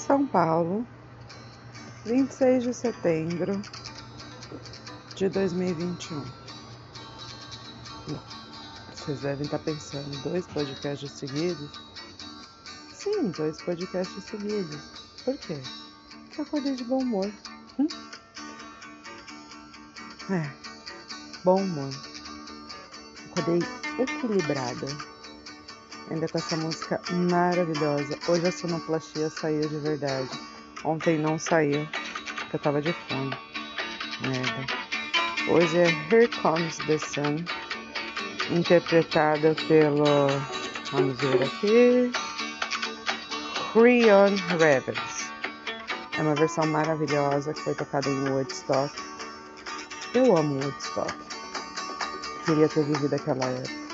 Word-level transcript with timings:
São 0.00 0.26
Paulo, 0.26 0.86
26 2.06 2.64
de 2.64 2.74
setembro 2.74 3.60
de 5.14 5.28
2021. 5.28 6.20
Bom, 8.08 8.18
vocês 8.94 9.20
devem 9.20 9.44
estar 9.44 9.58
pensando, 9.58 10.10
dois 10.22 10.46
podcasts 10.46 11.12
seguidos? 11.12 11.70
Sim, 12.94 13.30
dois 13.30 13.60
podcasts 13.62 14.24
seguidos. 14.24 14.80
Por 15.22 15.36
quê? 15.36 15.60
Porque 16.10 16.40
eu 16.40 16.44
acordei 16.44 16.74
de 16.74 16.84
bom 16.84 17.02
humor. 17.02 17.30
Hum? 17.78 17.86
É, 20.30 20.50
bom 21.44 21.60
humor. 21.60 21.90
Acordei 23.30 23.60
equilibrada. 23.98 25.09
Ainda 26.10 26.26
com 26.26 26.38
essa 26.38 26.56
música 26.56 27.00
maravilhosa. 27.30 28.18
Hoje 28.26 28.48
a 28.48 28.50
sonoplastia 28.50 29.30
saiu 29.30 29.68
de 29.68 29.78
verdade. 29.78 30.28
Ontem 30.84 31.16
não 31.16 31.38
saiu, 31.38 31.86
porque 32.36 32.56
eu 32.56 32.60
tava 32.60 32.82
de 32.82 32.92
fone. 32.92 33.38
Merda. 34.20 34.66
Hoje 35.48 35.78
é 35.78 35.84
Here 36.10 36.28
Comes 36.42 36.78
the 36.78 36.98
Sun, 36.98 37.44
interpretada 38.50 39.54
pelo. 39.68 40.04
Vamos 40.90 41.16
ver 41.20 41.44
aqui. 41.44 42.12
Creon 43.72 44.34
Revens. 44.58 45.30
É 46.18 46.22
uma 46.22 46.34
versão 46.34 46.66
maravilhosa 46.66 47.54
que 47.54 47.60
foi 47.60 47.74
tocada 47.74 48.08
em 48.08 48.28
Woodstock. 48.30 48.92
Eu 50.14 50.36
amo 50.36 50.60
Woodstock. 50.60 51.14
Queria 52.44 52.68
ter 52.68 52.84
vivido 52.84 53.14
aquela 53.14 53.46
época. 53.46 53.89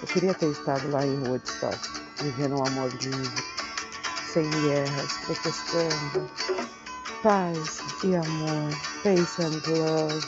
Eu 0.00 0.06
queria 0.06 0.32
ter 0.32 0.50
estado 0.50 0.90
lá 0.92 1.04
em 1.04 1.26
Woodstock, 1.26 1.76
vivendo 2.20 2.56
um 2.56 2.66
amor 2.66 2.88
livre, 3.02 3.44
sem 4.32 4.48
guerras, 4.48 5.12
protestando, 5.24 6.30
paz 7.22 7.80
e 8.04 8.14
amor, 8.14 8.70
peace 9.02 9.42
and 9.42 9.60
love. 9.66 10.26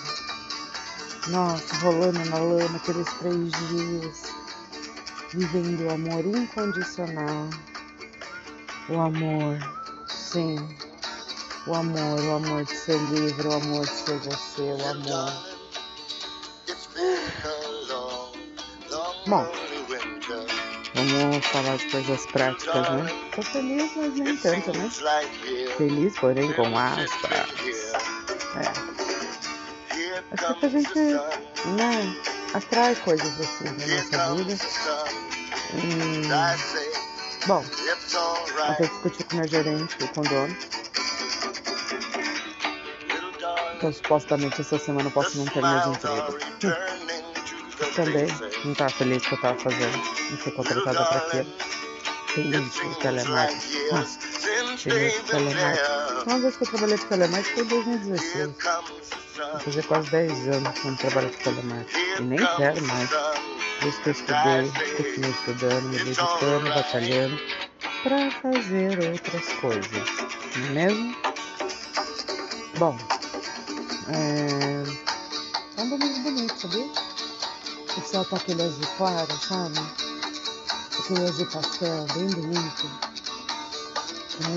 Nossa, 1.28 1.76
rolando 1.76 2.18
na 2.30 2.38
lama 2.38 2.76
aqueles 2.76 3.12
três 3.14 3.52
dias, 3.68 4.34
vivendo 5.32 5.86
o 5.86 5.90
amor 5.92 6.26
incondicional. 6.26 7.48
O 8.88 8.98
amor, 8.98 9.56
sim, 10.08 10.56
o 11.68 11.74
amor, 11.74 12.18
o 12.18 12.32
amor 12.32 12.64
de 12.64 12.76
ser 12.76 12.98
livre, 13.12 13.46
o 13.46 13.52
amor 13.52 13.86
de 13.86 13.92
ser 13.92 14.18
você, 14.18 14.62
o 14.62 14.88
amor. 14.88 15.50
Bom, 19.26 19.59
vamos 20.94 21.46
falar 21.46 21.76
de 21.76 21.86
coisas 21.90 22.26
práticas, 22.26 22.90
né? 22.90 23.06
Tô 23.34 23.42
feliz, 23.42 23.90
mas 23.96 24.14
nem 24.14 24.36
tanto, 24.36 24.76
né? 24.76 24.90
Feliz, 25.76 26.18
porém 26.18 26.52
com 26.52 26.76
aspas. 26.76 27.30
É. 28.56 28.90
Acho 30.32 30.54
que 30.60 30.66
a 30.66 30.68
gente, 30.68 30.98
né, 30.98 32.16
atrai 32.54 32.94
coisas 32.96 33.40
assim 33.40 33.64
na 33.64 34.28
nossa 34.28 34.44
vida. 34.44 34.56
E, 35.74 37.46
bom, 37.46 37.64
até 38.68 38.86
discuti 38.86 39.24
com 39.24 39.36
meu 39.36 39.48
gerente 39.48 39.96
e 40.00 40.08
com 40.08 40.20
o 40.20 40.24
dono. 40.24 40.56
Então, 43.76 43.92
supostamente 43.92 44.60
essa 44.60 44.78
semana 44.78 45.08
eu 45.08 45.12
posso 45.12 45.38
não 45.38 45.46
ter 45.46 45.60
mais 45.60 45.86
emprego. 45.86 46.38
Também 47.94 48.26
não 48.64 48.72
estava 48.72 48.90
feliz 48.90 49.26
que 49.26 49.32
eu 49.32 49.36
estava 49.36 49.58
fazendo. 49.58 49.96
Não 50.30 50.38
fui 50.38 50.52
contratada 50.52 51.04
para 51.04 51.18
aquilo. 51.18 51.46
Cliente 52.34 52.88
de 52.88 53.00
telemarketing. 53.00 53.68
Cliente 54.82 55.16
de 55.16 55.22
telemarketing. 55.24 56.26
Uma 56.26 56.38
vez 56.38 56.56
que 56.56 56.62
eu 56.62 56.68
trabalhei 56.68 56.98
com 56.98 57.06
telemarketing 57.06 57.54
foi 57.54 57.62
em 57.62 57.68
2016. 57.68 58.56
Vou 59.52 59.60
fazer 59.60 59.82
quase 59.84 60.10
10 60.10 60.48
anos 60.48 60.78
que 60.78 60.84
eu 60.84 60.90
não 60.90 60.96
trabalho 60.96 61.30
com 61.30 61.42
telemarketing. 61.42 61.98
E 62.18 62.22
nem 62.22 62.46
quero 62.56 62.82
mais. 62.86 63.10
Isso 63.88 64.00
que 64.02 64.08
eu 64.08 64.12
estudei, 64.12 64.72
continuo 64.96 65.30
estudando, 65.30 65.88
me 65.88 65.98
dedicando, 66.00 66.68
batalhando 66.68 67.40
para 68.02 68.30
fazer 68.30 68.98
outras 69.12 69.52
coisas. 69.54 70.08
Não 70.56 70.66
é 70.66 70.70
mesmo? 70.70 71.16
Bom, 72.78 72.96
é, 74.08 74.84
é 75.78 75.82
um 75.82 75.88
domingo 75.88 76.20
bonito, 76.20 76.58
sabia? 76.60 77.09
O 78.00 78.02
céu 78.02 78.24
tá 78.24 78.36
aquele 78.36 78.62
azul 78.62 78.86
claro, 78.96 79.28
sabe? 79.46 79.78
Aquele 80.98 81.22
azul 81.28 81.46
pastel, 81.46 82.06
bem 82.14 82.28
bonito. 82.28 82.90
Com 84.36 84.52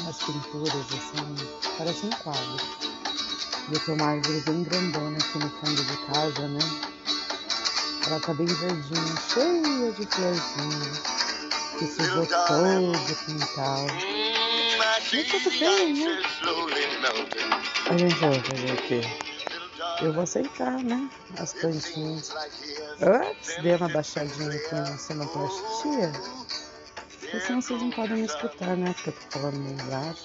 umas 0.00 0.18
pinturas 0.18 0.86
assim, 0.86 1.34
parece 1.76 2.06
um 2.06 2.10
quadro. 2.10 2.64
E 3.68 3.74
eu 3.74 3.80
tenho 3.80 3.96
uma 3.98 4.06
árvore 4.12 4.40
bem 4.46 4.62
grandona 4.62 5.18
aqui 5.18 5.38
no 5.38 5.50
fundo 5.50 5.82
de 5.84 5.96
casa, 6.06 6.48
né? 6.48 6.60
Ela 8.06 8.20
tá 8.20 8.32
bem 8.34 8.46
verdinha, 8.46 9.14
cheia 9.34 9.92
de 9.92 10.06
florzinhas. 10.06 11.02
Que 11.76 11.86
sujou 11.86 12.24
todo 12.24 12.92
o 12.92 13.16
quintal. 13.26 13.86
E 15.12 15.24
tudo 15.24 15.50
bem, 15.58 15.92
né? 15.92 16.22
A 17.90 17.98
gente 17.98 18.14
vai 18.14 18.40
fazer 18.40 18.72
o 18.72 18.76
quê? 18.76 19.02
Eu 20.00 20.12
vou 20.12 20.22
aceitar, 20.22 20.78
né? 20.84 21.10
As 21.38 21.52
plantinhas. 21.54 22.32
Antes, 23.00 23.62
dei 23.62 23.74
uma 23.74 23.88
baixadinha 23.88 24.50
aqui 24.50 24.74
na 24.74 24.98
sonoplastia. 24.98 26.12
Senão 27.44 27.60
vocês 27.60 27.82
não 27.82 27.90
podem 27.90 28.18
me 28.18 28.26
escutar, 28.26 28.76
né? 28.76 28.92
Porque 28.94 29.10
eu 29.10 29.12
tô 29.12 29.38
falando 29.38 29.58
meio 29.58 29.76
baixo. 29.90 30.24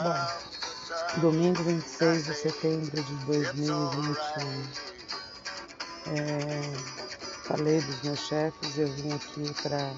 Bom, 0.00 1.20
domingo 1.20 1.62
26 1.62 2.24
de 2.24 2.34
setembro 2.34 3.02
de 3.02 3.14
2021. 3.26 4.88
É, 6.06 6.62
falei 7.44 7.80
dos 7.82 8.02
meus 8.02 8.20
chefes, 8.26 8.78
eu 8.78 8.88
vim 8.94 9.12
aqui 9.12 9.52
para 9.62 9.92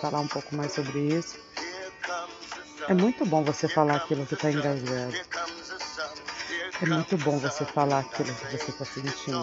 falar 0.00 0.20
um 0.20 0.28
pouco 0.28 0.54
mais 0.56 0.72
sobre 0.72 1.00
isso. 1.18 1.36
É 2.88 2.94
muito 2.94 3.26
bom 3.26 3.44
você 3.44 3.68
falar 3.68 3.96
aquilo 3.96 4.24
que 4.24 4.34
está 4.34 4.50
engasgado. 4.50 5.12
É 6.80 6.86
muito 6.86 7.16
bom 7.18 7.38
você 7.38 7.64
falar 7.64 8.00
aquilo 8.00 8.34
que 8.34 8.56
você 8.56 8.70
está 8.70 8.84
sentindo. 8.84 9.38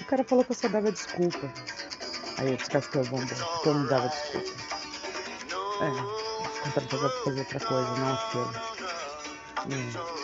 O 0.00 0.04
cara 0.06 0.24
falou 0.24 0.44
que 0.44 0.52
eu 0.52 0.56
só 0.56 0.68
dava 0.68 0.90
desculpa. 0.90 1.50
Aí 2.38 2.50
eu 2.50 2.56
descasquei 2.56 3.00
o 3.00 3.04
bombom, 3.04 3.26
porque 3.26 3.68
eu 3.68 3.74
não 3.74 3.86
dava 3.86 4.08
desculpa. 4.08 4.48
É, 5.80 5.90
contratava 6.64 7.08
pra 7.10 7.24
fazer 7.24 7.38
outra 7.40 7.60
coisa, 7.60 7.90
não 7.96 8.14
aquilo. 8.14 8.54
É. 9.70 10.14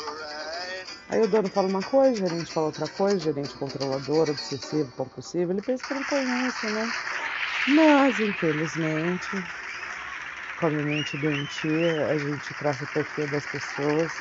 Aí 1.11 1.23
o 1.23 1.29
dono 1.29 1.49
fala 1.49 1.67
uma 1.67 1.83
coisa, 1.83 2.17
o 2.17 2.29
gerente 2.29 2.53
fala 2.53 2.67
outra 2.67 2.89
coisa, 2.89 3.19
gerente 3.19 3.55
controlador, 3.57 4.31
obsessivo, 4.31 4.91
compulsivo, 4.97 5.53
ele 5.53 5.61
pensa 5.61 5.85
que 5.85 5.95
não 5.95 6.05
conhece, 6.05 6.67
né? 6.67 6.89
Mas, 7.69 8.21
infelizmente, 8.21 9.45
com 10.59 10.67
a 10.67 10.71
mente 10.71 11.17
doentia, 11.17 12.07
a 12.07 12.17
gente 12.17 12.55
traça 12.55 12.85
o 12.85 12.87
perfil 12.89 13.27
das 13.29 13.45
pessoas. 13.47 14.13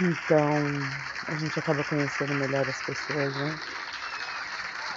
Então, 0.00 0.90
a 1.28 1.34
gente 1.36 1.58
acaba 1.58 1.84
conhecendo 1.84 2.34
melhor 2.34 2.68
as 2.68 2.82
pessoas, 2.82 3.34
né? 3.36 3.60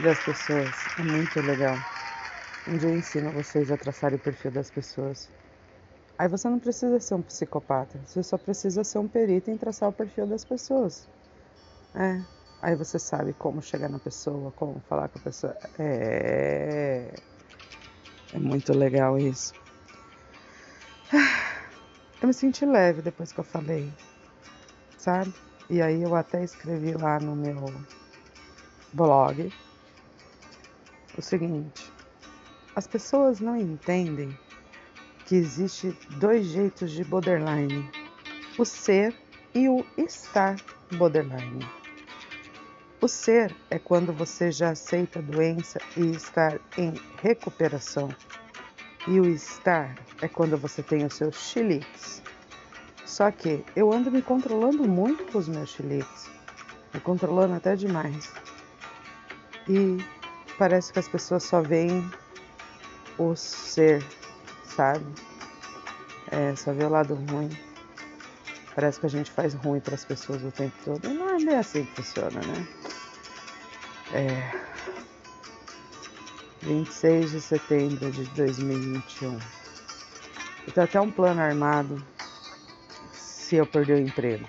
das 0.00 0.18
pessoas, 0.24 0.88
é 0.98 1.02
muito 1.02 1.40
legal. 1.40 1.76
Um 2.66 2.76
dia 2.76 2.88
eu 2.90 2.96
ensino 2.96 3.32
vocês 3.32 3.70
a 3.70 3.76
traçarem 3.78 4.16
o 4.18 4.20
perfil 4.20 4.50
das 4.52 4.70
pessoas. 4.70 5.30
Aí 6.18 6.28
você 6.28 6.48
não 6.48 6.58
precisa 6.60 7.00
ser 7.00 7.14
um 7.14 7.22
psicopata, 7.22 7.98
você 8.06 8.22
só 8.22 8.38
precisa 8.38 8.84
ser 8.84 8.98
um 8.98 9.08
perito 9.08 9.50
em 9.50 9.58
traçar 9.58 9.88
o 9.88 9.92
perfil 9.92 10.26
das 10.26 10.44
pessoas. 10.44 11.08
É, 11.94 12.24
Aí 12.62 12.76
você 12.76 12.98
sabe 12.98 13.34
como 13.34 13.62
chegar 13.62 13.88
na 13.90 13.98
pessoa, 14.00 14.52
como 14.52 14.80
falar 14.88 15.08
com 15.10 15.18
a 15.18 15.22
pessoa. 15.22 15.56
É, 15.78 17.22
é 18.30 18.38
muito 18.38 18.72
legal 18.72 19.18
isso. 19.18 19.52
Eu 22.20 22.28
me 22.28 22.34
senti 22.34 22.64
leve 22.64 23.02
depois 23.02 23.32
que 23.32 23.38
eu 23.38 23.44
falei, 23.44 23.92
sabe? 24.96 25.32
E 25.68 25.82
aí 25.82 26.02
eu 26.02 26.14
até 26.14 26.42
escrevi 26.42 26.94
lá 26.94 27.20
no 27.20 27.36
meu 27.36 27.66
blog 28.92 29.52
o 31.16 31.22
seguinte: 31.22 31.92
as 32.74 32.86
pessoas 32.86 33.40
não 33.40 33.56
entendem 33.56 34.36
que 35.26 35.36
existe 35.36 35.96
dois 36.18 36.46
jeitos 36.46 36.90
de 36.90 37.04
borderline: 37.04 37.90
o 38.58 38.64
ser 38.64 39.14
e 39.54 39.68
o 39.68 39.84
estar 39.96 40.56
borderline. 40.92 41.64
O 43.00 43.08
ser 43.08 43.54
é 43.70 43.78
quando 43.78 44.12
você 44.12 44.50
já 44.50 44.70
aceita 44.70 45.18
a 45.18 45.22
doença 45.22 45.78
e 45.96 46.10
está 46.12 46.58
em 46.78 46.94
recuperação. 47.22 48.08
E 49.06 49.20
o 49.20 49.26
estar 49.28 49.94
é 50.20 50.28
quando 50.28 50.56
você 50.56 50.82
tem 50.82 51.04
os 51.04 51.14
seus 51.14 51.36
chiliques. 51.36 52.22
Só 53.04 53.30
que 53.30 53.64
eu 53.76 53.92
ando 53.92 54.10
me 54.10 54.20
controlando 54.20 54.86
muito 54.86 55.24
com 55.30 55.38
os 55.38 55.48
meus 55.48 55.70
chiliques. 55.70 56.28
Me 56.92 57.00
controlando 57.00 57.54
até 57.54 57.76
demais. 57.76 58.32
E 59.68 59.98
parece 60.58 60.92
que 60.92 60.98
as 60.98 61.08
pessoas 61.08 61.44
só 61.44 61.62
veem 61.62 62.08
o 63.18 63.34
ser, 63.36 64.04
sabe? 64.64 65.06
É, 66.30 66.54
só 66.56 66.72
vê 66.72 66.84
o 66.84 66.88
lado 66.88 67.14
ruim. 67.14 67.50
Parece 68.74 69.00
que 69.00 69.06
a 69.06 69.10
gente 69.10 69.30
faz 69.30 69.54
ruim 69.54 69.80
para 69.80 69.94
as 69.94 70.04
pessoas 70.04 70.42
o 70.42 70.50
tempo 70.50 70.74
todo. 70.84 71.08
Não 71.08 71.30
é 71.30 71.38
bem 71.38 71.56
assim 71.56 71.84
que 71.84 72.02
funciona, 72.02 72.40
né? 72.40 72.68
É. 74.12 74.75
26 76.62 77.30
de 77.32 77.40
setembro 77.40 78.10
de 78.10 78.24
2021. 78.30 79.38
Eu 80.66 80.72
tenho 80.72 80.84
até 80.84 81.00
um 81.00 81.10
plano 81.10 81.40
armado 81.40 82.02
se 83.12 83.56
eu 83.56 83.66
perder 83.66 83.94
o 83.94 84.00
emprego. 84.00 84.48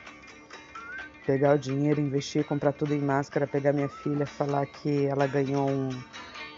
Pegar 1.26 1.56
o 1.56 1.60
dinheiro, 1.60 2.02
investir, 2.02 2.44
comprar 2.46 2.72
tudo 2.72 2.94
em 2.94 3.00
máscara, 3.00 3.46
pegar 3.46 3.74
minha 3.74 3.90
filha, 3.90 4.26
falar 4.26 4.66
que 4.66 5.06
ela 5.06 5.28
ganhou 5.28 5.70
um, 5.70 5.90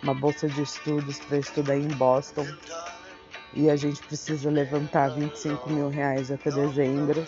uma 0.04 0.14
bolsa 0.14 0.48
de 0.48 0.62
estudos 0.62 1.20
para 1.20 1.38
estudar 1.38 1.76
em 1.76 1.88
Boston 1.88 2.46
e 3.54 3.70
a 3.70 3.76
gente 3.76 4.02
precisa 4.04 4.50
levantar 4.50 5.10
25 5.10 5.70
mil 5.70 5.90
reais 5.90 6.32
até 6.32 6.52
dezembro. 6.52 7.26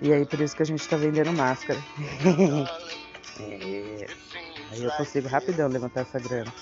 E 0.00 0.12
aí 0.12 0.26
por 0.26 0.40
isso 0.40 0.54
que 0.54 0.62
a 0.62 0.66
gente 0.66 0.80
está 0.80 0.96
vendendo 0.96 1.32
máscara. 1.32 1.78
é. 3.40 4.06
Aí 4.70 4.82
eu 4.82 4.90
consigo 4.92 5.28
rapidão 5.28 5.68
levantar 5.68 6.02
essa 6.02 6.18
grana. 6.18 6.52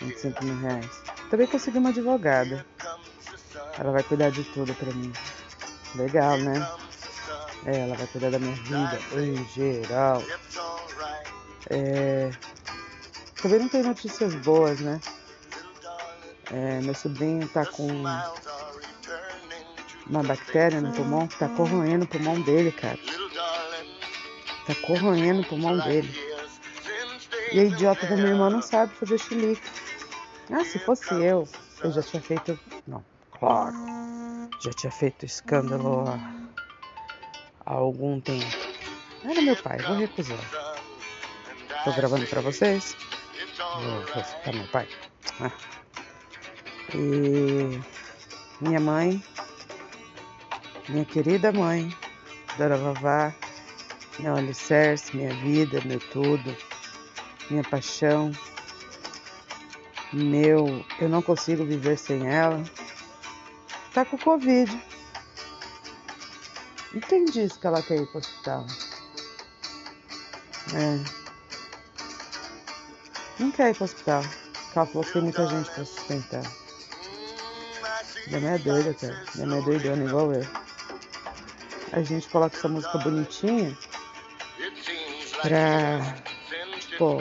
25 0.00 0.44
mil 0.44 0.58
reais. 0.58 1.02
Também 1.30 1.46
consegui 1.46 1.78
uma 1.78 1.90
advogada. 1.90 2.66
Ela 3.78 3.92
vai 3.92 4.02
cuidar 4.02 4.30
de 4.30 4.44
tudo 4.44 4.74
pra 4.74 4.92
mim. 4.92 5.12
Legal, 5.94 6.36
né? 6.38 6.68
É, 7.64 7.80
ela 7.80 7.94
vai 7.96 8.06
cuidar 8.06 8.30
da 8.30 8.38
minha 8.38 8.54
vida 8.54 8.98
em 9.16 9.44
geral. 9.48 10.22
É... 11.70 12.30
Também 13.40 13.60
não 13.60 13.68
tem 13.68 13.82
notícias 13.82 14.34
boas, 14.36 14.80
né? 14.80 15.00
É, 16.50 16.80
meu 16.80 16.94
sobrinho 16.94 17.48
tá 17.48 17.64
com 17.64 17.88
uma 20.06 20.22
bactéria 20.22 20.80
no 20.80 20.92
pulmão 20.92 21.26
que 21.26 21.38
tá 21.38 21.48
corroendo 21.48 22.04
o 22.04 22.08
pulmão 22.08 22.40
dele, 22.42 22.72
cara. 22.72 22.98
Tá 24.66 24.74
corroendo 24.86 25.40
o 25.40 25.44
pulmão 25.46 25.78
dele. 25.78 26.14
E 27.52 27.60
a 27.60 27.64
idiota 27.64 28.06
da 28.06 28.16
minha 28.16 28.28
irmã 28.28 28.50
não 28.50 28.62
sabe 28.62 28.94
fazer 28.94 29.18
chilique. 29.18 29.81
Ah, 30.50 30.64
se 30.64 30.78
fosse 30.78 31.14
eu, 31.14 31.48
eu 31.82 31.92
já 31.92 32.02
tinha 32.02 32.22
feito. 32.22 32.58
Não, 32.86 33.04
claro. 33.30 33.74
Já 34.60 34.70
tinha 34.72 34.90
feito 34.90 35.24
escândalo 35.24 36.04
há, 36.08 36.18
há 37.64 37.74
algum 37.74 38.20
tempo. 38.20 38.46
Era 39.24 39.40
meu 39.40 39.56
pai, 39.56 39.78
vou 39.78 39.96
recusar. 39.96 40.38
Tô 41.84 41.92
gravando 41.92 42.26
pra 42.26 42.40
vocês. 42.40 42.96
Vou 44.14 44.24
citar 44.24 44.54
meu 44.54 44.66
pai. 44.68 44.88
E 46.94 47.80
minha 48.60 48.80
mãe, 48.80 49.22
minha 50.88 51.04
querida 51.04 51.50
mãe, 51.52 51.92
Dona 52.58 52.76
Vavá, 52.76 53.34
meu 54.18 54.36
alicerce, 54.36 55.16
minha 55.16 55.32
vida, 55.34 55.80
meu 55.84 55.98
tudo, 55.98 56.56
minha 57.50 57.64
paixão, 57.64 58.30
meu, 60.12 60.84
eu 61.00 61.08
não 61.08 61.22
consigo 61.22 61.64
viver 61.64 61.98
sem 61.98 62.28
ela, 62.28 62.62
tá 63.92 64.04
com 64.04 64.18
Covid. 64.18 64.70
E 66.94 67.00
quem 67.00 67.24
disse 67.24 67.58
que 67.58 67.66
ela 67.66 67.82
quer 67.82 67.96
ir 67.96 68.06
pro 68.08 68.18
hospital? 68.18 68.66
É. 70.74 71.22
Não 73.38 73.50
quer 73.50 73.70
ir 73.70 73.74
pro 73.74 73.84
hospital. 73.84 74.22
Ela 74.76 74.86
falou 74.86 75.04
que 75.04 75.12
tem 75.12 75.22
muita 75.22 75.46
gente 75.46 75.70
pra 75.70 75.84
sustentar. 75.84 76.42
Minha 78.26 78.40
mãe 78.40 78.52
é 78.52 78.58
doida, 78.58 78.94
cara. 78.94 79.24
Minha 79.34 79.46
mãe 79.46 79.58
é 79.58 79.62
doidona 79.62 80.04
igual 80.04 80.32
eu. 80.32 80.46
A 81.92 82.02
gente 82.02 82.28
coloca 82.28 82.56
essa 82.56 82.68
música 82.68 82.98
bonitinha 82.98 83.76
pra, 85.42 86.16
pô, 86.96 87.18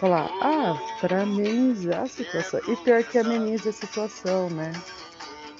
falar, 0.00 0.28
ah, 0.40 0.78
pra 1.00 1.22
amenizar 1.22 2.02
a 2.02 2.08
situação. 2.08 2.60
E 2.68 2.76
pior 2.76 3.02
que 3.04 3.18
ameniza 3.18 3.70
a 3.70 3.72
situação, 3.72 4.50
né? 4.50 4.72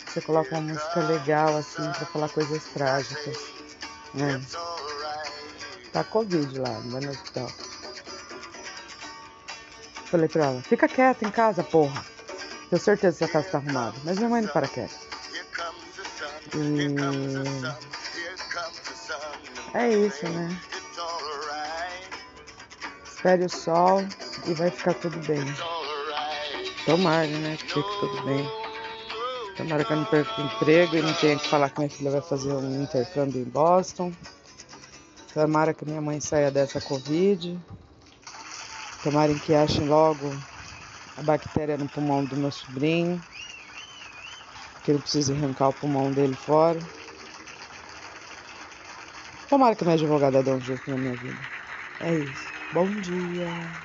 Você 0.06 0.20
coloca 0.20 0.50
uma 0.56 0.72
música 0.72 1.00
legal 1.00 1.56
assim 1.56 1.82
pra 1.92 2.06
falar 2.06 2.28
coisas 2.28 2.62
trágicas, 2.66 3.36
né? 4.14 4.40
Tá 5.92 6.04
Covid 6.04 6.58
lá, 6.58 6.70
não 6.84 6.98
é 6.98 7.00
no 7.00 7.10
hospital. 7.10 7.50
Falei 10.06 10.28
pra 10.28 10.46
ela, 10.46 10.62
fica 10.62 10.86
quieta 10.86 11.24
em 11.24 11.30
casa, 11.30 11.64
porra. 11.64 12.04
Tenho 12.70 12.80
certeza 12.80 13.18
que 13.18 13.24
a 13.24 13.28
casa 13.28 13.48
tá 13.48 13.58
arrumada. 13.58 13.96
Mas 14.04 14.18
minha 14.18 14.30
mãe 14.30 14.42
não 14.42 14.48
para 14.48 14.68
quieta. 14.68 14.94
E... 16.54 16.94
É 19.76 19.88
isso, 19.88 20.28
né? 20.28 20.60
Espere 23.24 23.46
o 23.46 23.48
sol 23.48 24.04
e 24.46 24.52
vai 24.52 24.70
ficar 24.70 24.92
tudo 24.92 25.18
bem. 25.26 25.42
Tomara, 26.84 27.26
né? 27.26 27.56
Que 27.56 27.72
fique 27.72 27.98
tudo 27.98 28.22
bem. 28.22 28.46
Tomara 29.56 29.82
que 29.82 29.94
eu 29.94 29.96
não 29.96 30.04
perca 30.04 30.42
o 30.42 30.44
emprego 30.44 30.94
e 30.94 31.00
não 31.00 31.14
tenha 31.14 31.38
que 31.38 31.48
falar 31.48 31.70
que 31.70 31.78
minha 31.78 31.88
filha 31.88 32.10
vai 32.10 32.20
fazer 32.20 32.52
um 32.52 32.82
intercâmbio 32.82 33.40
em 33.40 33.44
Boston. 33.44 34.12
Tomara 35.32 35.72
que 35.72 35.86
minha 35.86 36.02
mãe 36.02 36.20
saia 36.20 36.50
dessa 36.50 36.82
Covid. 36.82 37.58
Tomara 39.02 39.32
que 39.32 39.54
achem 39.54 39.88
logo 39.88 40.30
a 41.16 41.22
bactéria 41.22 41.78
no 41.78 41.88
pulmão 41.88 42.26
do 42.26 42.36
meu 42.36 42.50
sobrinho. 42.50 43.18
Que 44.82 44.90
ele 44.90 44.98
precise 44.98 45.32
arrancar 45.32 45.70
o 45.70 45.72
pulmão 45.72 46.12
dele 46.12 46.34
fora. 46.34 46.78
Tomara 49.48 49.74
que 49.74 49.82
minha 49.82 49.94
advogada 49.94 50.42
dê 50.42 50.50
um 50.50 50.60
jeito 50.60 50.90
na 50.90 50.98
minha 50.98 51.16
vida. 51.16 51.40
É 52.00 52.16
isso. 52.16 52.53
Bom 52.70 53.00
dia. 53.00 53.84